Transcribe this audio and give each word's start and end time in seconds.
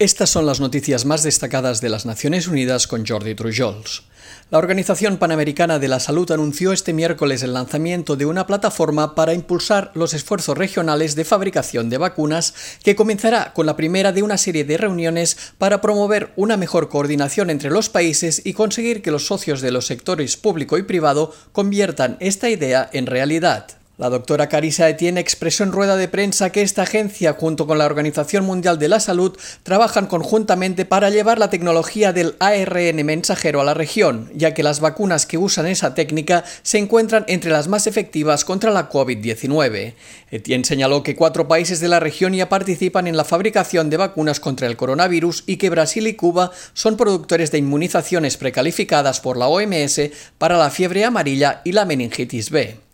Estas 0.00 0.30
son 0.30 0.46
las 0.46 0.60
noticias 0.60 1.04
más 1.06 1.24
destacadas 1.24 1.80
de 1.80 1.88
las 1.88 2.06
Naciones 2.06 2.46
Unidas 2.46 2.86
con 2.86 3.04
Jordi 3.04 3.34
Trujols. 3.34 4.04
La 4.48 4.58
Organización 4.58 5.16
Panamericana 5.16 5.80
de 5.80 5.88
la 5.88 5.98
Salud 5.98 6.30
anunció 6.30 6.72
este 6.72 6.92
miércoles 6.92 7.42
el 7.42 7.52
lanzamiento 7.52 8.14
de 8.14 8.24
una 8.24 8.46
plataforma 8.46 9.16
para 9.16 9.34
impulsar 9.34 9.90
los 9.94 10.14
esfuerzos 10.14 10.56
regionales 10.56 11.16
de 11.16 11.24
fabricación 11.24 11.90
de 11.90 11.98
vacunas 11.98 12.54
que 12.84 12.94
comenzará 12.94 13.52
con 13.54 13.66
la 13.66 13.74
primera 13.74 14.12
de 14.12 14.22
una 14.22 14.38
serie 14.38 14.64
de 14.64 14.76
reuniones 14.76 15.36
para 15.58 15.80
promover 15.80 16.32
una 16.36 16.56
mejor 16.56 16.88
coordinación 16.88 17.50
entre 17.50 17.70
los 17.70 17.88
países 17.88 18.42
y 18.44 18.52
conseguir 18.52 19.02
que 19.02 19.10
los 19.10 19.26
socios 19.26 19.60
de 19.62 19.72
los 19.72 19.86
sectores 19.86 20.36
público 20.36 20.78
y 20.78 20.84
privado 20.84 21.34
conviertan 21.50 22.18
esta 22.20 22.48
idea 22.48 22.88
en 22.92 23.06
realidad. 23.06 23.77
La 23.98 24.10
doctora 24.10 24.48
Carisa 24.48 24.88
Etienne 24.88 25.18
expresó 25.18 25.64
en 25.64 25.72
rueda 25.72 25.96
de 25.96 26.06
prensa 26.06 26.52
que 26.52 26.62
esta 26.62 26.82
agencia, 26.82 27.32
junto 27.32 27.66
con 27.66 27.78
la 27.78 27.86
Organización 27.86 28.44
Mundial 28.44 28.78
de 28.78 28.86
la 28.86 29.00
Salud, 29.00 29.36
trabajan 29.64 30.06
conjuntamente 30.06 30.84
para 30.84 31.10
llevar 31.10 31.40
la 31.40 31.50
tecnología 31.50 32.12
del 32.12 32.36
ARN 32.38 33.04
mensajero 33.04 33.60
a 33.60 33.64
la 33.64 33.74
región, 33.74 34.30
ya 34.32 34.54
que 34.54 34.62
las 34.62 34.78
vacunas 34.78 35.26
que 35.26 35.36
usan 35.36 35.66
esa 35.66 35.94
técnica 35.96 36.44
se 36.62 36.78
encuentran 36.78 37.24
entre 37.26 37.50
las 37.50 37.66
más 37.66 37.88
efectivas 37.88 38.44
contra 38.44 38.70
la 38.70 38.88
COVID-19. 38.88 39.94
Etienne 40.30 40.64
señaló 40.64 41.02
que 41.02 41.16
cuatro 41.16 41.48
países 41.48 41.80
de 41.80 41.88
la 41.88 41.98
región 41.98 42.34
ya 42.34 42.48
participan 42.48 43.08
en 43.08 43.16
la 43.16 43.24
fabricación 43.24 43.90
de 43.90 43.96
vacunas 43.96 44.38
contra 44.38 44.68
el 44.68 44.76
coronavirus 44.76 45.42
y 45.44 45.56
que 45.56 45.70
Brasil 45.70 46.06
y 46.06 46.14
Cuba 46.14 46.52
son 46.72 46.96
productores 46.96 47.50
de 47.50 47.58
inmunizaciones 47.58 48.36
precalificadas 48.36 49.18
por 49.18 49.36
la 49.36 49.48
OMS 49.48 50.02
para 50.38 50.56
la 50.56 50.70
fiebre 50.70 51.04
amarilla 51.04 51.62
y 51.64 51.72
la 51.72 51.84
meningitis 51.84 52.50
B. 52.50 52.87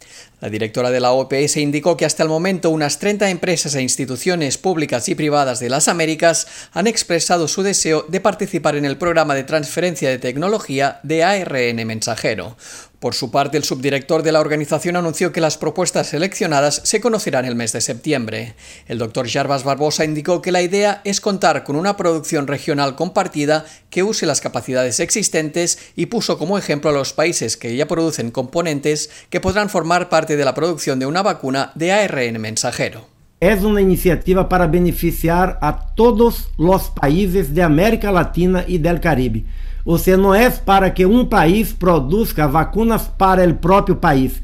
La 0.45 0.51
directora 0.51 0.91
de 0.91 1.01
la 1.01 1.13
OPS 1.13 1.57
indicó 1.57 1.97
que 1.97 2.05
hasta 2.05 2.23
el 2.23 2.29
momento 2.29 2.69
unas 2.69 2.99
30 2.99 3.31
empresas 3.31 3.75
e 3.77 3.81
instituciones 3.81 4.59
públicas 4.59 5.09
y 5.09 5.15
privadas 5.15 5.59
de 5.59 5.71
las 5.71 5.89
Américas 5.89 6.47
han 6.73 6.87
expresado 6.87 7.49
su 7.49 7.63
deseo 7.63 8.05
de 8.09 8.21
participar 8.21 8.77
en 8.77 8.85
el 8.85 8.99
programa 8.99 9.35
de 9.35 9.45
transferencia 9.45 10.11
de 10.11 10.19
tecnología 10.19 11.01
de 11.03 11.25
ARN 11.25 11.87
mensajero. 11.87 12.59
Por 13.01 13.15
su 13.15 13.31
parte, 13.31 13.57
el 13.59 13.65
subdirector 13.65 14.23
de 14.23 14.33
la 14.33 14.41
organización 14.41 14.97
anunció 14.97 15.31
que 15.31 15.41
las 15.41 15.59
propuestas 15.59 16.09
seleccionadas 16.09 16.81
se 16.85 17.01
conocerán 17.01 17.45
el 17.45 17.55
mes 17.55 17.73
de 17.73 17.81
septiembre. 17.81 18.55
El 18.87 18.99
doctor 18.99 19.29
Jarbas 19.29 19.63
Barbosa 19.63 20.05
indicó 20.05 20.41
que 20.41 20.53
la 20.53 20.63
idea 20.63 21.03
es 21.05 21.21
contar 21.21 21.65
con 21.65 21.77
una 21.77 21.97
producción 21.97 22.47
regional 22.47 22.97
compartida 22.97 23.67
que 23.91 24.03
use 24.03 24.27
las 24.27 24.41
capacidades 24.41 25.01
existentes 25.01 25.79
y 25.97 26.07
puso 26.07 26.39
como 26.39 26.57
ejemplo 26.57 26.91
a 26.91 26.95
los 26.95 27.13
países 27.13 27.57
que 27.57 27.77
ya 27.77 27.87
producen 27.87 28.31
componentes 28.31 29.11
que 29.29 29.41
podrán 29.41 29.69
formar 29.69 30.09
parte 30.09 30.37
de 30.37 30.45
la 30.45 30.55
producción 30.55 30.99
de 30.99 31.07
una 31.07 31.23
vacuna 31.23 31.73
de 31.75 31.93
ARN 31.93 32.41
mensajero. 32.41 33.14
Es 33.45 33.63
una 33.63 33.83
iniciativa 33.83 34.49
para 34.49 34.67
beneficiar 34.67 35.59
a 35.61 35.95
todos 35.95 36.49
los 36.57 36.89
países 36.89 37.55
de 37.55 37.63
América 37.63 38.11
Latina 38.11 38.65
y 38.67 38.79
del 38.79 39.01
Caribe 39.01 39.45
ou 39.85 39.99
seja, 39.99 40.17
não 40.17 40.35
é 40.35 40.49
para 40.49 40.91
que 40.91 41.05
um 41.05 41.27
país 41.27 41.73
produza 41.73 42.49
vacunas 42.49 43.07
para 43.07 43.47
o 43.47 43.55
próprio 43.55 43.97
país. 43.97 44.43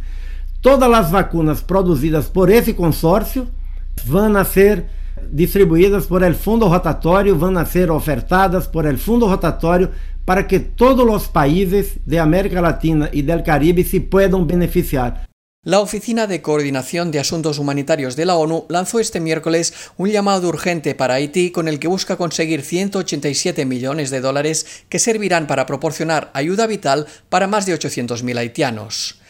Todas 0.60 0.92
as 0.92 1.10
vacunas 1.10 1.62
produzidas 1.62 2.28
por 2.28 2.50
esse 2.50 2.74
consórcio 2.74 3.48
vão 4.04 4.44
ser 4.44 4.84
distribuídas 5.32 6.04
por 6.04 6.22
el 6.22 6.34
fundo 6.34 6.66
rotatório, 6.66 7.36
vão 7.36 7.64
ser 7.64 7.90
ofertadas 7.90 8.66
por 8.66 8.84
el 8.84 8.98
fundo 8.98 9.26
rotatório 9.26 9.90
para 10.26 10.42
que 10.44 10.60
todos 10.60 11.08
os 11.08 11.26
países 11.26 11.98
de 12.06 12.18
América 12.18 12.60
Latina 12.60 13.08
e 13.10 13.22
del 13.22 13.42
Caribe 13.42 13.82
se 13.82 14.00
puedan 14.00 14.44
beneficiar. 14.44 15.29
La 15.62 15.80
Oficina 15.80 16.26
de 16.26 16.40
Coordinación 16.40 17.10
de 17.10 17.20
Asuntos 17.20 17.58
Humanitarios 17.58 18.16
de 18.16 18.24
la 18.24 18.34
ONU 18.34 18.64
lanzó 18.70 18.98
este 18.98 19.20
miércoles 19.20 19.74
un 19.98 20.08
llamado 20.08 20.48
urgente 20.48 20.94
para 20.94 21.12
Haití 21.12 21.50
con 21.50 21.68
el 21.68 21.78
que 21.78 21.86
busca 21.86 22.16
conseguir 22.16 22.62
187 22.62 23.66
millones 23.66 24.08
de 24.08 24.22
dólares 24.22 24.64
que 24.88 24.98
servirán 24.98 25.46
para 25.46 25.66
proporcionar 25.66 26.30
ayuda 26.32 26.66
vital 26.66 27.06
para 27.28 27.46
más 27.46 27.66
de 27.66 27.78
800.000 27.78 28.38
haitianos. 28.38 29.20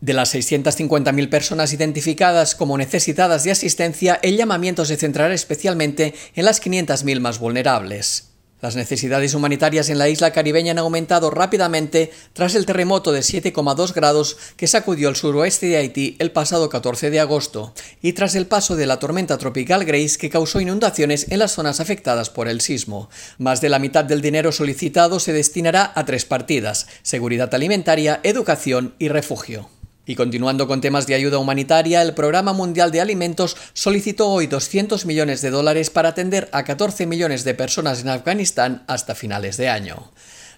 De 0.00 0.12
las 0.12 0.32
650.000 0.32 1.28
personas 1.28 1.72
identificadas 1.72 2.54
como 2.54 2.78
necesitadas 2.78 3.42
de 3.42 3.50
asistencia, 3.50 4.20
el 4.22 4.36
llamamiento 4.36 4.84
se 4.84 4.96
centrará 4.96 5.34
especialmente 5.34 6.14
en 6.36 6.44
las 6.44 6.62
500.000 6.62 7.18
más 7.18 7.40
vulnerables. 7.40 8.29
Las 8.62 8.76
necesidades 8.76 9.34
humanitarias 9.34 9.88
en 9.88 9.98
la 9.98 10.08
isla 10.08 10.32
caribeña 10.32 10.72
han 10.72 10.78
aumentado 10.78 11.30
rápidamente 11.30 12.12
tras 12.34 12.54
el 12.54 12.66
terremoto 12.66 13.10
de 13.10 13.20
7,2 13.20 13.94
grados 13.94 14.36
que 14.56 14.66
sacudió 14.66 15.08
el 15.08 15.16
suroeste 15.16 15.66
de 15.66 15.78
Haití 15.78 16.16
el 16.18 16.30
pasado 16.30 16.68
14 16.68 17.10
de 17.10 17.20
agosto 17.20 17.72
y 18.02 18.12
tras 18.12 18.34
el 18.34 18.46
paso 18.46 18.76
de 18.76 18.86
la 18.86 18.98
tormenta 18.98 19.38
tropical 19.38 19.86
Grace 19.86 20.18
que 20.18 20.28
causó 20.28 20.60
inundaciones 20.60 21.26
en 21.30 21.38
las 21.38 21.52
zonas 21.52 21.80
afectadas 21.80 22.28
por 22.28 22.48
el 22.48 22.60
sismo. 22.60 23.08
Más 23.38 23.62
de 23.62 23.70
la 23.70 23.78
mitad 23.78 24.04
del 24.04 24.20
dinero 24.20 24.52
solicitado 24.52 25.20
se 25.20 25.32
destinará 25.32 25.92
a 25.94 26.04
tres 26.04 26.26
partidas, 26.26 26.86
seguridad 27.02 27.54
alimentaria, 27.54 28.20
educación 28.22 28.94
y 28.98 29.08
refugio. 29.08 29.79
Y 30.06 30.16
continuando 30.16 30.66
con 30.66 30.80
temas 30.80 31.06
de 31.06 31.14
ayuda 31.14 31.38
humanitaria, 31.38 32.02
el 32.02 32.14
Programa 32.14 32.52
Mundial 32.52 32.90
de 32.90 33.00
Alimentos 33.00 33.56
solicitó 33.74 34.28
hoy 34.28 34.46
200 34.46 35.06
millones 35.06 35.42
de 35.42 35.50
dólares 35.50 35.90
para 35.90 36.08
atender 36.08 36.48
a 36.52 36.64
14 36.64 37.06
millones 37.06 37.44
de 37.44 37.54
personas 37.54 38.00
en 38.00 38.08
Afganistán 38.08 38.82
hasta 38.86 39.14
finales 39.14 39.56
de 39.56 39.68
año. 39.68 40.10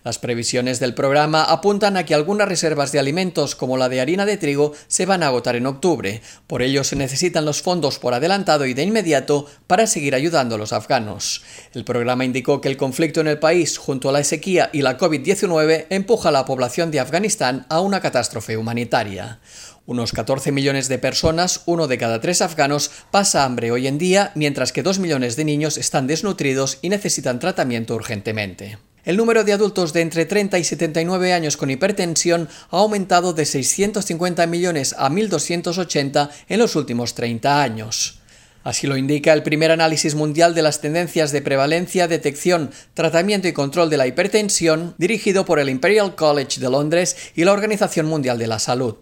Las 0.05 0.19
previsiones 0.19 0.81
del 0.81 0.95
programa 0.95 1.45
apuntan 1.45 1.97
a 1.97 2.05
que 2.05 2.15
algunas 2.15 2.49
reservas 2.49 2.91
de 2.91 2.99
alimentos, 2.99 3.55
como 3.55 3.77
la 3.77 3.89
de 3.89 4.01
harina 4.01 4.27
de 4.27 4.37
trigo, 4.37 4.73
se 4.89 5.07
van 5.07 5.23
a 5.23 5.29
agotar 5.29 5.55
en 5.55 5.67
octubre. 5.67 6.23
Por 6.49 6.63
ello 6.63 6.83
se 6.83 6.97
necesitan 6.97 7.45
los 7.45 7.63
fondos 7.63 8.01
por 8.01 8.13
adelantado 8.13 8.67
y 8.67 8.75
de 8.75 8.83
inmediato 8.83 9.47
para 9.69 9.87
seguir 9.87 10.17
ayudando 10.17 10.57
a 10.57 10.59
los 10.59 10.73
afganos. 10.73 11.45
El 11.73 11.85
programa 11.85 12.25
indicó 12.25 12.61
que 12.61 12.69
el 12.69 12.77
conflicto 12.77 13.21
en 13.21 13.29
el 13.29 13.39
país, 13.39 13.79
junto 13.79 14.09
a 14.09 14.13
la 14.13 14.25
sequía 14.25 14.71
y 14.73 14.83
la 14.83 14.99
COVID-19, 14.99 15.87
empuja 15.89 16.31
a 16.31 16.33
la 16.33 16.47
población 16.47 16.91
de 16.91 16.99
Afganistán 16.99 17.67
a 17.69 17.81
una 17.81 18.01
catástrofe 18.01 18.57
humanitaria. 18.57 19.39
Unos 19.87 20.13
14 20.13 20.51
millones 20.51 20.89
de 20.89 20.99
personas, 20.99 21.63
uno 21.67 21.87
de 21.87 21.99
cada 21.99 22.21
tres 22.21 22.43
afganos, 22.43 22.91
pasa 23.13 23.45
hambre 23.45 23.71
hoy 23.71 23.87
en 23.87 23.99
día, 23.99 24.33
mientras 24.35 24.73
que 24.73 24.83
dos 24.83 24.99
millones 24.99 25.37
de 25.37 25.45
niños 25.45 25.77
están 25.77 26.09
desnutridos 26.09 26.79
y 26.83 26.89
necesitan 26.89 27.39
tratamiento 27.39 27.95
urgentemente. 27.95 28.79
El 29.05 29.17
número 29.17 29.43
de 29.43 29.53
adultos 29.53 29.93
de 29.93 30.01
entre 30.01 30.27
30 30.27 30.61
y 30.61 30.65
79 30.65 31.33
años 31.33 31.57
con 31.57 31.71
hipertensión 31.71 32.49
ha 32.71 32.79
aumentado 32.79 33.33
de 33.33 33.45
650 33.45 34.47
millones 34.47 34.95
a 34.97 35.11
1.280 35.11 36.31
en 36.49 36.59
los 36.61 36.77
últimos 36.77 37.15
30 37.15 37.63
años. 37.63 38.21
Así 38.63 38.87
lo 38.87 38.97
indica 38.97 39.33
el 39.33 39.43
primer 39.43 39.73
análisis 39.73 40.15
mundial 40.15 40.55
de 40.55 40.63
las 40.63 40.81
tendencias 40.81 41.33
de 41.33 41.43
prevalencia, 41.43 42.07
detección, 42.07 42.71
tratamiento 42.95 43.49
y 43.49 43.53
control 43.53 43.91
de 43.91 43.97
la 43.97 44.07
hipertensión, 44.07 44.95
dirigido 44.99 45.45
por 45.45 45.59
el 45.59 45.69
Imperial 45.69 46.15
College 46.15 46.61
de 46.61 46.71
Londres 46.71 47.17
y 47.35 47.43
la 47.45 47.53
Organización 47.53 48.07
Mundial 48.07 48.39
de 48.39 48.47
la 48.47 48.61
Salud. 48.61 48.95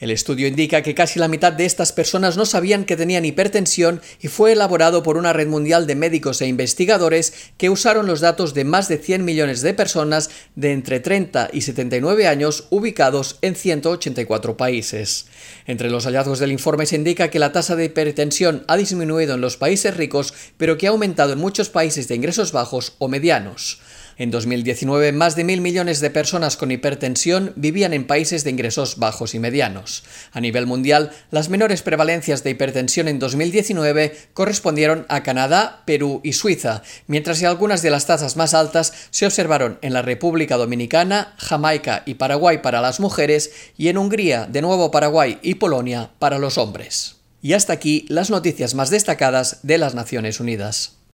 El 0.00 0.12
estudio 0.12 0.46
indica 0.46 0.82
que 0.82 0.94
casi 0.94 1.18
la 1.18 1.26
mitad 1.26 1.52
de 1.52 1.64
estas 1.64 1.90
personas 1.92 2.36
no 2.36 2.46
sabían 2.46 2.84
que 2.84 2.96
tenían 2.96 3.24
hipertensión 3.24 4.00
y 4.20 4.28
fue 4.28 4.52
elaborado 4.52 5.02
por 5.02 5.16
una 5.16 5.32
red 5.32 5.48
mundial 5.48 5.88
de 5.88 5.96
médicos 5.96 6.40
e 6.40 6.46
investigadores 6.46 7.32
que 7.56 7.68
usaron 7.68 8.06
los 8.06 8.20
datos 8.20 8.54
de 8.54 8.64
más 8.64 8.88
de 8.88 8.98
100 8.98 9.24
millones 9.24 9.60
de 9.60 9.74
personas 9.74 10.30
de 10.54 10.70
entre 10.72 11.00
30 11.00 11.50
y 11.52 11.62
79 11.62 12.28
años 12.28 12.68
ubicados 12.70 13.38
en 13.42 13.56
184 13.56 14.56
países. 14.56 15.26
Entre 15.66 15.90
los 15.90 16.04
hallazgos 16.04 16.38
del 16.38 16.52
informe 16.52 16.86
se 16.86 16.94
indica 16.94 17.28
que 17.28 17.40
la 17.40 17.50
tasa 17.50 17.74
de 17.74 17.86
hipertensión 17.86 18.64
ha 18.68 18.76
disminuido 18.76 19.34
en 19.34 19.40
los 19.40 19.56
países 19.56 19.96
ricos, 19.96 20.32
pero 20.56 20.78
que 20.78 20.86
ha 20.86 20.90
aumentado 20.90 21.32
en 21.32 21.40
muchos 21.40 21.70
países 21.70 22.06
de 22.06 22.14
ingresos 22.14 22.52
bajos 22.52 22.94
o 22.98 23.08
medianos. 23.08 23.80
En 24.18 24.32
2019, 24.32 25.12
más 25.12 25.36
de 25.36 25.44
mil 25.44 25.60
millones 25.60 26.00
de 26.00 26.10
personas 26.10 26.56
con 26.56 26.72
hipertensión 26.72 27.52
vivían 27.54 27.92
en 27.92 28.04
países 28.04 28.42
de 28.42 28.50
ingresos 28.50 28.98
bajos 28.98 29.32
y 29.36 29.38
medianos. 29.38 30.02
A 30.32 30.40
nivel 30.40 30.66
mundial, 30.66 31.12
las 31.30 31.50
menores 31.50 31.82
prevalencias 31.82 32.42
de 32.42 32.50
hipertensión 32.50 33.06
en 33.06 33.20
2019 33.20 34.16
correspondieron 34.34 35.06
a 35.08 35.22
Canadá, 35.22 35.84
Perú 35.86 36.20
y 36.24 36.32
Suiza, 36.32 36.82
mientras 37.06 37.38
que 37.38 37.46
algunas 37.46 37.80
de 37.80 37.90
las 37.90 38.06
tasas 38.06 38.36
más 38.36 38.54
altas 38.54 38.92
se 39.10 39.24
observaron 39.24 39.78
en 39.82 39.92
la 39.92 40.02
República 40.02 40.56
Dominicana, 40.56 41.36
Jamaica 41.38 42.02
y 42.04 42.14
Paraguay 42.14 42.58
para 42.60 42.80
las 42.80 42.98
mujeres 42.98 43.52
y 43.76 43.86
en 43.86 43.98
Hungría, 43.98 44.48
de 44.50 44.62
nuevo 44.62 44.90
Paraguay 44.90 45.38
y 45.42 45.54
Polonia 45.54 46.10
para 46.18 46.40
los 46.40 46.58
hombres. 46.58 47.18
Y 47.40 47.52
hasta 47.52 47.72
aquí 47.72 48.04
las 48.08 48.30
noticias 48.30 48.74
más 48.74 48.90
destacadas 48.90 49.60
de 49.62 49.78
las 49.78 49.94
Naciones 49.94 50.40
Unidas. 50.40 50.98